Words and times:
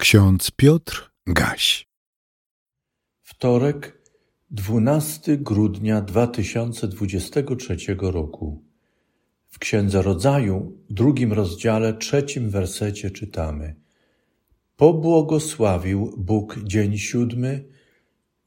Ksiądz 0.00 0.50
Piotr 0.50 1.10
Gaś. 1.26 1.88
Wtorek, 3.22 4.02
12 4.50 5.36
grudnia 5.36 6.00
2023 6.00 7.76
roku. 8.00 8.64
W 9.48 9.58
Księdze 9.58 10.02
Rodzaju, 10.02 10.78
drugim 10.90 11.32
rozdziale, 11.32 11.94
trzecim 11.94 12.50
wersecie 12.50 13.10
czytamy: 13.10 13.74
Pobłogosławił 14.76 16.14
Bóg 16.16 16.58
dzień 16.64 16.98
siódmy 16.98 17.64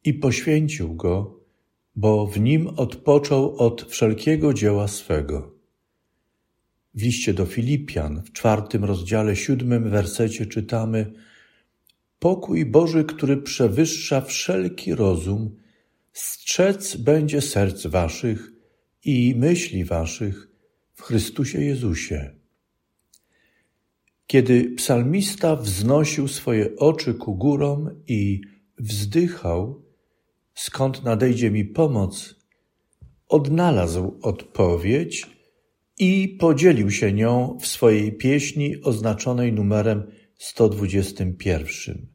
i 0.03 0.13
poświęcił 0.13 0.95
go, 0.95 1.39
bo 1.95 2.27
w 2.27 2.39
nim 2.39 2.67
odpoczął 2.67 3.57
od 3.57 3.91
wszelkiego 3.91 4.53
dzieła 4.53 4.87
swego. 4.87 5.53
W 6.93 7.01
liście 7.01 7.33
do 7.33 7.45
Filipian, 7.45 8.21
w 8.21 8.31
czwartym 8.31 8.83
rozdziale, 8.83 9.35
siódmym 9.35 9.89
wersecie 9.89 10.45
czytamy: 10.45 11.13
Pokój 12.23 12.65
Boży, 12.65 13.03
który 13.03 13.37
przewyższa 13.37 14.21
wszelki 14.21 14.95
rozum, 14.95 15.55
strzec 16.13 16.95
będzie 16.95 17.41
serc 17.41 17.87
waszych 17.87 18.51
i 19.05 19.35
myśli 19.37 19.85
waszych 19.85 20.47
w 20.93 21.01
Chrystusie 21.01 21.61
Jezusie. 21.61 22.35
Kiedy 24.27 24.71
psalmista 24.75 25.55
wznosił 25.55 26.27
swoje 26.27 26.75
oczy 26.75 27.13
ku 27.13 27.35
górom 27.35 27.89
i 28.07 28.41
wzdychał, 28.79 29.83
skąd 30.53 31.03
nadejdzie 31.03 31.51
mi 31.51 31.65
pomoc, 31.65 32.35
odnalazł 33.27 34.19
odpowiedź 34.21 35.27
i 35.99 36.37
podzielił 36.39 36.91
się 36.91 37.13
nią 37.13 37.57
w 37.61 37.67
swojej 37.67 38.17
pieśni 38.17 38.81
oznaczonej 38.81 39.53
numerem 39.53 40.11
121. 40.37 42.12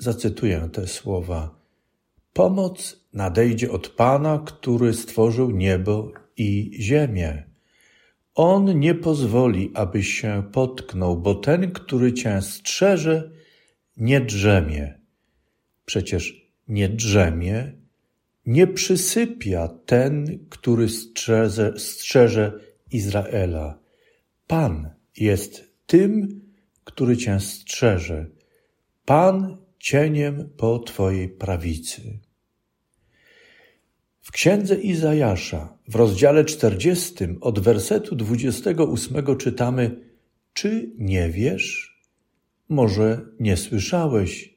Zacytuję 0.00 0.68
te 0.72 0.86
słowa. 0.86 1.60
Pomoc 2.32 3.06
nadejdzie 3.12 3.70
od 3.70 3.88
Pana, 3.88 4.42
który 4.46 4.94
stworzył 4.94 5.50
niebo 5.50 6.12
i 6.36 6.70
ziemię. 6.80 7.44
On 8.34 8.78
nie 8.78 8.94
pozwoli, 8.94 9.70
abyś 9.74 10.20
się 10.20 10.42
potknął, 10.52 11.16
bo 11.16 11.34
ten, 11.34 11.72
który 11.72 12.12
cię 12.12 12.42
strzeże, 12.42 13.30
nie 13.96 14.20
drzemie. 14.20 14.98
Przecież 15.84 16.50
nie 16.68 16.88
drzemie, 16.88 17.72
nie 18.46 18.66
przysypia 18.66 19.68
ten, 19.68 20.46
który 20.48 20.88
strzeże, 20.88 21.78
strzeże 21.78 22.60
Izraela. 22.92 23.78
Pan 24.46 24.90
jest 25.16 25.74
tym, 25.86 26.40
który 26.84 27.16
cię 27.16 27.40
strzeże. 27.40 28.26
Pan 29.04 29.59
cieniem 29.80 30.50
po 30.56 30.78
Twojej 30.78 31.28
prawicy. 31.28 32.18
W 34.20 34.32
księdze 34.32 34.74
Izajasza, 34.74 35.78
w 35.88 35.94
rozdziale 35.94 36.44
czterdziestym, 36.44 37.38
od 37.40 37.60
wersetu 37.60 38.16
dwudziestego 38.16 38.84
ósmego 38.84 39.36
czytamy: 39.36 40.00
Czy 40.52 40.92
nie 40.98 41.28
wiesz? 41.28 42.00
Może 42.68 43.20
nie 43.40 43.56
słyszałeś? 43.56 44.54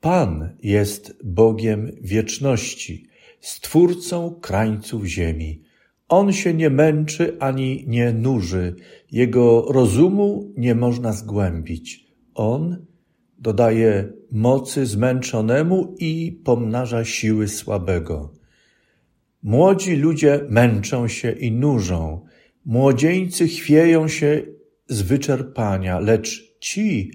Pan 0.00 0.56
jest 0.62 1.16
Bogiem 1.24 1.92
wieczności, 2.00 3.06
stwórcą 3.40 4.34
krańców 4.40 5.04
ziemi. 5.04 5.62
On 6.08 6.32
się 6.32 6.54
nie 6.54 6.70
męczy 6.70 7.36
ani 7.40 7.84
nie 7.88 8.12
nuży, 8.12 8.76
jego 9.12 9.72
rozumu 9.72 10.52
nie 10.56 10.74
można 10.74 11.12
zgłębić. 11.12 12.06
On 12.34 12.89
dodaje 13.40 14.12
mocy 14.30 14.86
zmęczonemu 14.86 15.94
i 15.98 16.40
pomnaża 16.44 17.04
siły 17.04 17.48
słabego. 17.48 18.32
Młodzi 19.42 19.96
ludzie 19.96 20.40
męczą 20.48 21.08
się 21.08 21.30
i 21.32 21.52
nużą, 21.52 22.26
młodzieńcy 22.64 23.48
chwieją 23.48 24.08
się 24.08 24.42
z 24.88 25.02
wyczerpania, 25.02 25.98
lecz 25.98 26.58
ci, 26.60 27.12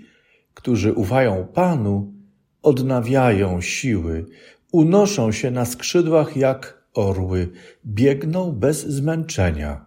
którzy 0.53 0.93
ufają 0.93 1.47
Panu, 1.47 2.13
odnawiają 2.61 3.61
siły, 3.61 4.25
unoszą 4.71 5.31
się 5.31 5.51
na 5.51 5.65
skrzydłach 5.65 6.37
jak 6.37 6.85
orły, 6.93 7.49
biegną 7.85 8.51
bez 8.51 8.87
zmęczenia, 8.87 9.85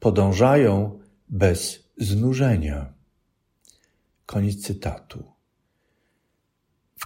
podążają 0.00 0.98
bez 1.28 1.88
znużenia. 1.96 2.92
Koniec 4.26 4.62
cytatu. 4.62 5.37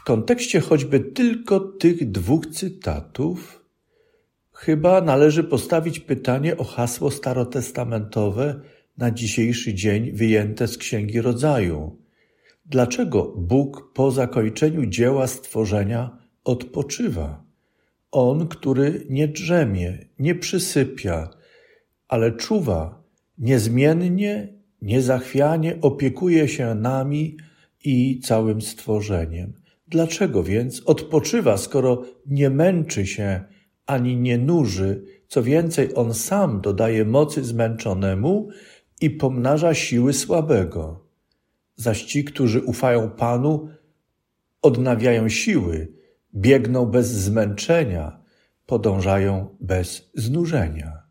W 0.03 0.05
kontekście 0.05 0.61
choćby 0.61 1.01
tylko 1.01 1.61
tych 1.61 2.11
dwóch 2.11 2.47
cytatów, 2.47 3.65
chyba 4.53 5.01
należy 5.01 5.45
postawić 5.45 6.01
pytanie 6.01 6.57
o 6.57 6.65
hasło 6.65 7.11
starotestamentowe 7.11 8.61
na 8.99 9.11
dzisiejszy 9.11 9.75
dzień 9.75 10.13
wyjęte 10.13 10.69
z 10.69 10.79
Księgi 10.79 11.21
Rodzaju. 11.21 11.99
Dlaczego 12.67 13.35
Bóg 13.37 13.93
po 13.95 14.11
zakończeniu 14.11 14.87
dzieła 14.87 15.27
stworzenia 15.27 16.19
odpoczywa? 16.45 17.45
On, 18.11 18.49
który 18.49 19.07
nie 19.11 19.29
drzemie, 19.29 19.99
nie 20.19 20.35
przysypia, 20.35 21.31
ale 22.09 22.33
czuwa, 22.33 23.03
niezmiennie, 23.39 24.49
niezachwianie 24.83 25.79
opiekuje 25.81 26.49
się 26.49 26.75
nami 26.75 27.37
i 27.85 28.21
całym 28.21 28.63
stworzeniem. 28.63 29.62
Dlaczego 29.93 30.43
więc 30.43 30.83
odpoczywa, 30.87 31.57
skoro 31.57 32.03
nie 32.27 32.51
męczy 32.51 33.07
się 33.07 33.41
ani 33.87 34.17
nie 34.17 34.39
nuży? 34.39 35.05
Co 35.29 35.43
więcej, 35.43 35.95
on 35.95 36.15
sam 36.15 36.61
dodaje 36.61 37.05
mocy 37.05 37.45
zmęczonemu 37.45 38.49
i 39.01 39.11
pomnaża 39.11 39.75
siły 39.75 40.13
słabego. 40.13 41.07
Zaś 41.77 42.03
ci, 42.03 42.25
którzy 42.25 42.61
ufają 42.61 43.11
Panu, 43.11 43.69
odnawiają 44.63 45.29
siły, 45.29 45.93
biegną 46.35 46.87
bez 46.87 47.09
zmęczenia, 47.11 48.21
podążają 48.67 49.57
bez 49.61 50.11
znużenia. 50.15 51.03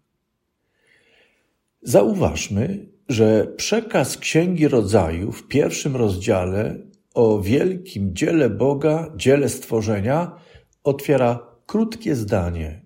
Zauważmy, 1.82 2.90
że 3.10 3.48
przekaz 3.58 4.18
Księgi 4.18 4.68
Rodzaju 4.68 5.32
w 5.32 5.48
pierwszym 5.48 5.96
rozdziale 5.96 6.91
o 7.14 7.40
wielkim 7.40 8.16
dziele 8.16 8.50
Boga, 8.50 9.14
dziele 9.16 9.50
stworzenia, 9.50 10.32
otwiera 10.84 11.48
krótkie 11.66 12.16
zdanie. 12.16 12.86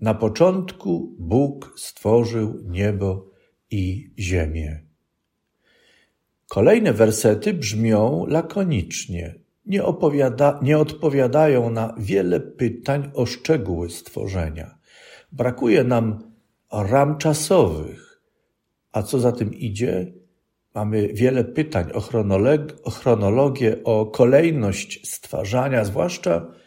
Na 0.00 0.14
początku 0.14 1.14
Bóg 1.18 1.72
stworzył 1.76 2.62
niebo 2.68 3.30
i 3.70 4.10
ziemię. 4.18 4.80
Kolejne 6.48 6.92
wersety 6.92 7.54
brzmią 7.54 8.26
lakonicznie, 8.26 9.34
nie, 9.66 9.84
opowiada, 9.84 10.60
nie 10.62 10.78
odpowiadają 10.78 11.70
na 11.70 11.94
wiele 11.98 12.40
pytań 12.40 13.10
o 13.14 13.26
szczegóły 13.26 13.90
stworzenia. 13.90 14.78
Brakuje 15.32 15.84
nam 15.84 16.32
ram 16.72 17.18
czasowych, 17.18 18.22
a 18.92 19.02
co 19.02 19.18
za 19.18 19.32
tym 19.32 19.54
idzie, 19.54 20.12
Mamy 20.74 21.08
wiele 21.08 21.44
pytań 21.44 21.90
o, 21.92 21.96
o 22.84 22.90
chronologię, 22.90 23.84
o 23.84 24.06
kolejność 24.06 25.08
stwarzania, 25.08 25.84
zwłaszcza 25.84 26.60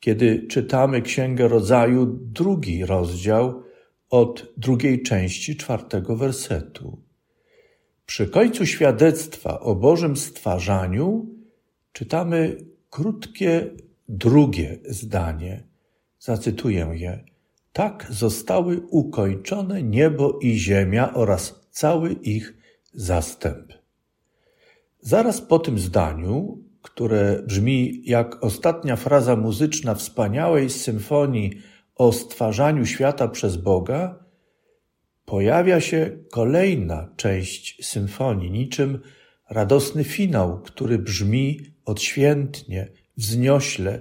kiedy 0.00 0.46
czytamy 0.46 1.02
Księgę 1.02 1.48
Rodzaju, 1.48 2.06
drugi 2.06 2.86
rozdział 2.86 3.62
od 4.10 4.46
drugiej 4.56 5.02
części 5.02 5.56
czwartego 5.56 6.16
wersetu. 6.16 6.98
Przy 8.06 8.26
końcu 8.26 8.66
świadectwa 8.66 9.60
o 9.60 9.74
Bożym 9.74 10.16
stwarzaniu 10.16 11.26
czytamy 11.92 12.56
krótkie 12.90 13.70
drugie 14.08 14.78
zdanie. 14.88 15.62
Zacytuję 16.18 16.90
je. 16.94 17.24
Tak 17.72 18.06
zostały 18.10 18.80
ukończone 18.90 19.82
niebo 19.82 20.38
i 20.42 20.58
ziemia 20.58 21.14
oraz 21.14 21.60
cały 21.70 22.12
ich 22.12 22.54
zastęp. 22.96 23.72
Zaraz 25.00 25.40
po 25.40 25.58
tym 25.58 25.78
zdaniu, 25.78 26.58
które 26.82 27.42
brzmi 27.42 28.02
jak 28.04 28.44
ostatnia 28.44 28.96
fraza 28.96 29.36
muzyczna 29.36 29.94
wspaniałej 29.94 30.70
symfonii 30.70 31.52
o 31.94 32.12
stwarzaniu 32.12 32.86
świata 32.86 33.28
przez 33.28 33.56
Boga, 33.56 34.24
pojawia 35.24 35.80
się 35.80 36.18
kolejna 36.30 37.08
część 37.16 37.86
symfonii, 37.86 38.50
niczym 38.50 39.00
radosny 39.50 40.04
finał, 40.04 40.62
który 40.62 40.98
brzmi 40.98 41.60
odświętnie, 41.84 42.92
wzniośle, 43.16 44.00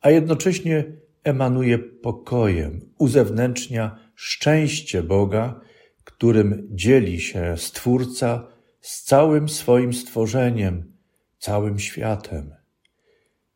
a 0.00 0.10
jednocześnie 0.10 0.84
emanuje 1.24 1.78
pokojem, 1.78 2.80
uzewnętrznia 2.98 3.98
szczęście 4.14 5.02
Boga, 5.02 5.60
którym 6.22 6.68
dzieli 6.70 7.20
się 7.20 7.54
Stwórca 7.56 8.46
z 8.80 9.02
całym 9.02 9.48
swoim 9.48 9.92
stworzeniem, 9.92 10.92
całym 11.38 11.78
światem. 11.78 12.54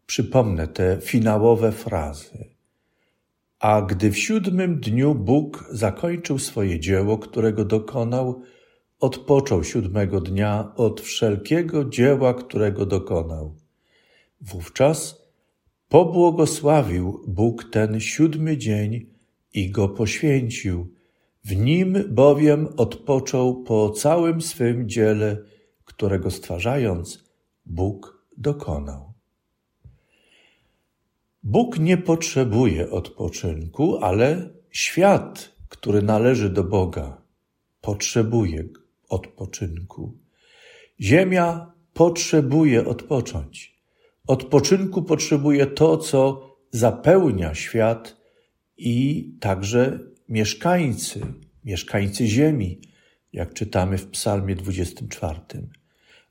Przypomnę 0.07 0.69
te 0.69 0.99
finałowe 1.01 1.73
frazy. 1.73 2.51
A 3.59 3.83
gdy 3.83 4.11
w 4.11 4.19
siódmym 4.19 4.81
dniu 4.81 5.15
Bóg 5.15 5.69
zakończył 5.71 6.39
swoje 6.39 6.81
dzieło, 6.81 7.19
którego 7.19 7.65
dokonał, 7.65 8.43
odpoczął 9.01 9.65
siódmego 9.65 10.21
dnia 10.21 10.73
od 10.77 11.01
wszelkiego 11.01 11.85
dzieła, 11.85 12.35
którego 12.35 12.87
dokonał. 12.87 13.57
Wówczas 14.41 15.23
pobłogosławił 15.89 17.25
Bóg 17.27 17.65
ten 17.71 18.01
siódmy 18.01 18.57
dzień 18.57 19.07
i 19.55 19.71
go 19.71 19.89
poświęcił. 19.89 20.96
W 21.47 21.57
nim 21.57 22.05
bowiem 22.09 22.69
odpoczął 22.77 23.63
po 23.63 23.91
całym 23.91 24.41
swym 24.41 24.89
dziele, 24.89 25.39
którego 25.85 26.31
stwarzając, 26.31 27.25
Bóg 27.67 28.27
dokonał. 28.37 29.13
Bóg 31.43 31.79
nie 31.79 31.97
potrzebuje 31.97 32.91
odpoczynku, 32.91 33.99
ale 33.99 34.51
świat, 34.71 35.53
który 35.69 36.03
należy 36.03 36.51
do 36.51 36.65
Boga, 36.65 37.23
potrzebuje 37.81 38.65
odpoczynku. 39.09 40.19
Ziemia 41.01 41.73
potrzebuje 41.93 42.87
odpocząć. 42.87 43.83
Odpoczynku 44.27 45.03
potrzebuje 45.03 45.67
to, 45.67 45.97
co 45.97 46.51
zapełnia 46.71 47.55
świat 47.55 48.17
i 48.77 49.31
także 49.41 50.16
mieszkańcy, 50.29 51.21
mieszkańcy 51.65 52.27
ziemi, 52.27 52.81
jak 53.33 53.55
czytamy 53.55 53.99
w 53.99 54.07
Psalmie 54.07 54.57
24. 54.57 55.41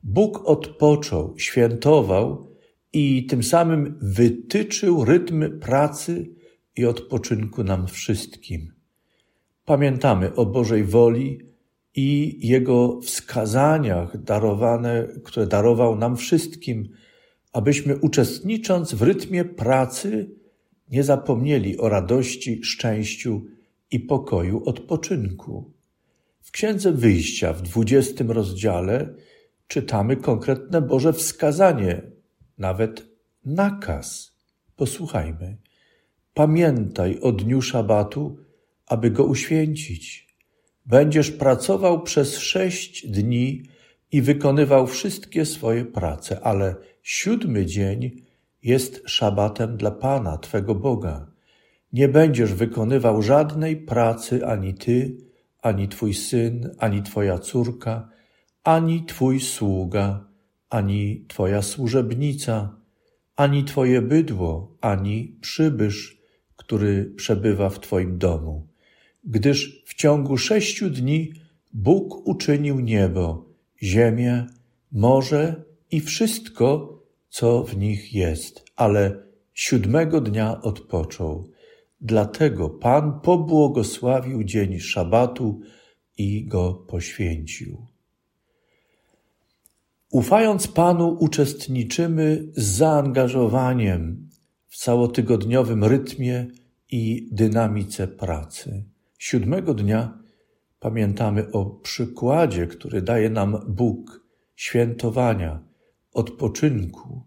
Bóg 0.03 0.41
odpoczął, 0.45 1.39
świętował 1.39 2.55
i 2.93 3.25
tym 3.25 3.43
samym 3.43 3.99
wytyczył 4.01 5.05
rytm 5.05 5.59
pracy 5.59 6.29
i 6.75 6.85
odpoczynku 6.85 7.63
nam 7.63 7.87
wszystkim. 7.87 8.73
Pamiętamy 9.65 10.35
o 10.35 10.45
Bożej 10.45 10.83
woli 10.83 11.39
i 11.95 12.39
Jego 12.47 13.01
wskazaniach 13.01 14.23
darowane, 14.23 15.07
które 15.23 15.47
darował 15.47 15.95
nam 15.95 16.17
wszystkim, 16.17 16.89
abyśmy 17.53 17.97
uczestnicząc 17.97 18.93
w 18.93 19.01
rytmie 19.01 19.45
pracy 19.45 20.35
nie 20.91 21.03
zapomnieli 21.03 21.77
o 21.77 21.89
radości, 21.89 22.63
szczęściu 22.63 23.45
i 23.91 23.99
pokoju 23.99 24.63
odpoczynku. 24.65 25.73
W 26.41 26.51
Księdze 26.51 26.91
Wyjścia 26.91 27.53
w 27.53 27.61
dwudziestym 27.61 28.31
rozdziale 28.31 29.13
czytamy 29.67 30.17
konkretne 30.17 30.81
Boże 30.81 31.13
wskazanie, 31.13 32.01
nawet 32.57 33.07
nakaz. 33.45 34.35
Posłuchajmy. 34.75 35.57
Pamiętaj 36.33 37.19
o 37.19 37.31
dniu 37.31 37.61
szabatu, 37.61 38.37
aby 38.87 39.11
go 39.11 39.23
uświęcić. 39.23 40.27
Będziesz 40.85 41.31
pracował 41.31 42.03
przez 42.03 42.37
sześć 42.37 43.07
dni 43.07 43.63
i 44.11 44.21
wykonywał 44.21 44.87
wszystkie 44.87 45.45
swoje 45.45 45.85
prace, 45.85 46.41
ale 46.41 46.75
siódmy 47.03 47.65
dzień 47.65 48.21
jest 48.63 49.01
szabatem 49.05 49.77
dla 49.77 49.91
Pana, 49.91 50.37
Twego 50.37 50.75
Boga. 50.75 51.34
Nie 51.95 52.07
będziesz 52.07 52.53
wykonywał 52.53 53.21
żadnej 53.21 53.77
pracy 53.77 54.45
ani 54.45 54.73
Ty, 54.73 55.17
ani 55.61 55.87
Twój 55.87 56.13
syn, 56.13 56.69
ani 56.77 57.03
Twoja 57.03 57.39
córka, 57.39 58.09
ani 58.63 59.05
Twój 59.05 59.39
sługa, 59.39 60.27
ani 60.69 61.25
Twoja 61.27 61.61
służebnica, 61.61 62.75
ani 63.35 63.63
Twoje 63.63 64.01
bydło, 64.01 64.77
ani 64.81 65.37
przybysz, 65.41 66.17
który 66.55 67.05
przebywa 67.05 67.69
w 67.69 67.79
Twoim 67.79 68.17
domu. 68.17 68.67
Gdyż 69.23 69.83
w 69.85 69.93
ciągu 69.93 70.37
sześciu 70.37 70.89
dni 70.89 71.33
Bóg 71.73 72.27
uczynił 72.27 72.79
niebo, 72.79 73.45
ziemię, 73.83 74.45
morze 74.91 75.63
i 75.91 76.01
wszystko, 76.01 76.99
co 77.29 77.63
w 77.63 77.77
nich 77.77 78.13
jest, 78.13 78.65
ale 78.75 79.23
siódmego 79.53 80.21
dnia 80.21 80.61
odpoczął. 80.61 81.54
Dlatego 82.05 82.69
Pan 82.69 83.19
pobłogosławił 83.19 84.43
dzień 84.43 84.79
szabatu 84.79 85.61
i 86.17 86.45
go 86.45 86.73
poświęcił. 86.73 87.85
Ufając 90.11 90.67
Panu, 90.67 91.17
uczestniczymy 91.19 92.47
z 92.55 92.65
zaangażowaniem 92.65 94.29
w 94.67 94.77
całotygodniowym 94.77 95.83
rytmie 95.83 96.47
i 96.91 97.29
dynamice 97.31 98.07
pracy. 98.07 98.83
Siódmego 99.17 99.73
dnia 99.73 100.19
pamiętamy 100.79 101.51
o 101.51 101.65
przykładzie, 101.65 102.67
który 102.67 103.01
daje 103.01 103.29
nam 103.29 103.57
Bóg 103.67 104.25
świętowania, 104.55 105.63
odpoczynku, 106.13 107.23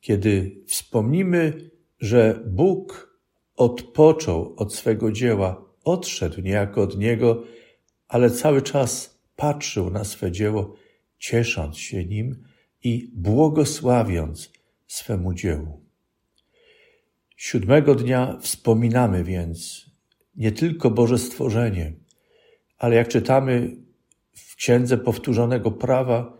kiedy 0.00 0.62
wspomnimy, 0.66 1.70
że 2.00 2.40
Bóg 2.46 3.05
odpoczął 3.56 4.54
od 4.56 4.74
swego 4.74 5.12
dzieła, 5.12 5.64
odszedł 5.84 6.40
niejako 6.40 6.82
od 6.82 6.98
niego, 6.98 7.42
ale 8.08 8.30
cały 8.30 8.62
czas 8.62 9.20
patrzył 9.36 9.90
na 9.90 10.04
swe 10.04 10.32
dzieło, 10.32 10.74
ciesząc 11.18 11.78
się 11.78 12.04
nim 12.04 12.44
i 12.84 13.10
błogosławiąc 13.14 14.52
swemu 14.86 15.34
dziełu. 15.34 15.86
Siódmego 17.36 17.94
dnia 17.94 18.38
wspominamy 18.40 19.24
więc 19.24 19.86
nie 20.36 20.52
tylko 20.52 20.90
Boże 20.90 21.18
stworzenie, 21.18 21.92
ale 22.78 22.96
jak 22.96 23.08
czytamy 23.08 23.76
w 24.32 24.56
Księdze 24.56 24.98
Powtórzonego 24.98 25.70
Prawa, 25.70 26.38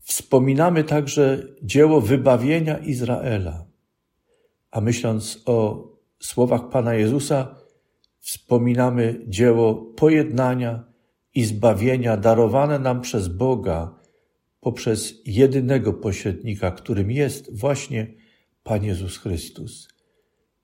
wspominamy 0.00 0.84
także 0.84 1.42
dzieło 1.62 2.00
wybawienia 2.00 2.78
Izraela. 2.78 3.66
A 4.70 4.80
myśląc 4.80 5.42
o 5.46 5.88
słowach 6.26 6.68
Pana 6.68 6.94
Jezusa, 6.94 7.54
wspominamy 8.18 9.24
dzieło 9.28 9.74
pojednania 9.74 10.84
i 11.34 11.44
zbawienia 11.44 12.16
darowane 12.16 12.78
nam 12.78 13.00
przez 13.00 13.28
Boga 13.28 13.98
poprzez 14.60 15.14
jedynego 15.26 15.92
pośrednika, 15.92 16.70
którym 16.70 17.10
jest 17.10 17.58
właśnie 17.58 18.14
Pan 18.62 18.84
Jezus 18.84 19.18
Chrystus. 19.18 19.88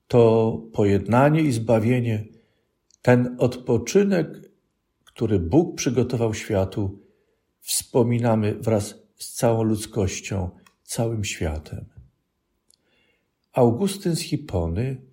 To 0.07 0.53
pojednanie 0.73 1.41
i 1.41 1.51
zbawienie, 1.51 2.25
ten 3.01 3.35
odpoczynek, 3.39 4.27
który 5.03 5.39
Bóg 5.39 5.75
przygotował 5.75 6.33
światu, 6.33 6.99
wspominamy 7.59 8.55
wraz 8.55 8.95
z 9.15 9.33
całą 9.33 9.63
ludzkością, 9.63 10.49
całym 10.83 11.23
światem. 11.23 11.85
Augustyn 13.53 14.15
z 14.15 14.21
Hipony 14.21 15.08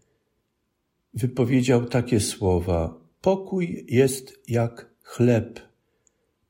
wypowiedział 1.17 1.85
takie 1.85 2.21
słowa: 2.21 3.01
Pokój 3.21 3.87
jest 3.89 4.43
jak 4.49 4.91
chleb, 5.03 5.61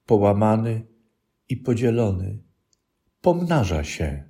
połamany 0.07 0.87
i 1.49 1.57
podzielony, 1.57 2.39
pomnaża 3.21 3.85
się. 3.85 4.25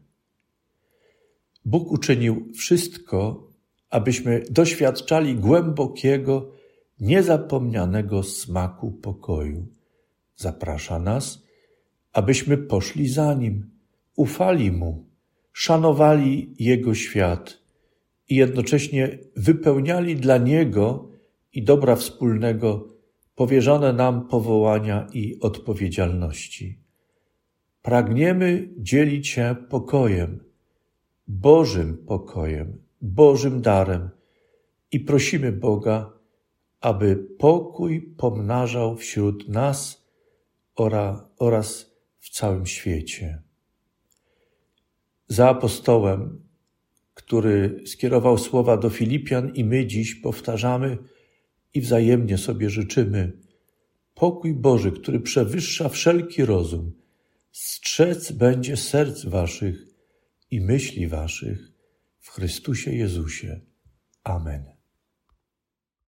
Bóg 1.64 1.92
uczynił 1.92 2.52
wszystko, 2.54 3.50
abyśmy 3.90 4.42
doświadczali 4.50 5.34
głębokiego, 5.34 6.52
niezapomnianego 7.00 8.22
smaku 8.22 8.92
pokoju. 8.92 9.66
Zaprasza 10.36 10.98
nas, 10.98 11.42
abyśmy 12.12 12.58
poszli 12.58 13.08
za 13.08 13.34
Nim, 13.34 13.70
ufali 14.16 14.72
Mu, 14.72 15.06
szanowali 15.52 16.54
Jego 16.58 16.94
świat 16.94 17.65
i 18.28 18.36
jednocześnie 18.36 19.18
wypełniali 19.36 20.16
dla 20.16 20.38
Niego 20.38 21.08
i 21.52 21.62
dobra 21.62 21.96
wspólnego 21.96 22.88
powierzone 23.34 23.92
nam 23.92 24.28
powołania 24.28 25.06
i 25.12 25.40
odpowiedzialności. 25.40 26.78
Pragniemy 27.82 28.68
dzielić 28.78 29.28
się 29.28 29.56
pokojem, 29.68 30.44
Bożym 31.28 31.96
pokojem, 32.06 32.82
Bożym 33.02 33.62
darem 33.62 34.10
i 34.92 35.00
prosimy 35.00 35.52
Boga, 35.52 36.12
aby 36.80 37.16
pokój 37.38 38.02
pomnażał 38.02 38.96
wśród 38.96 39.48
nas 39.48 40.06
oraz 41.38 41.96
w 42.18 42.30
całym 42.30 42.66
świecie. 42.66 43.42
Za 45.28 45.48
apostołem, 45.48 46.45
który 47.26 47.82
skierował 47.86 48.38
słowa 48.38 48.76
do 48.76 48.90
Filipian 48.90 49.54
i 49.54 49.64
my 49.64 49.86
dziś 49.86 50.14
powtarzamy 50.14 50.98
i 51.74 51.80
wzajemnie 51.80 52.38
sobie 52.38 52.70
życzymy, 52.70 53.32
pokój 54.14 54.54
Boży, 54.54 54.92
który 54.92 55.20
przewyższa 55.20 55.88
wszelki 55.88 56.44
rozum, 56.44 56.92
strzec 57.52 58.32
będzie 58.32 58.76
serc 58.76 59.24
waszych 59.24 59.86
i 60.50 60.60
myśli 60.60 61.08
waszych 61.08 61.72
w 62.20 62.30
Chrystusie 62.30 62.92
Jezusie. 62.92 63.60
Amen. 64.24 64.75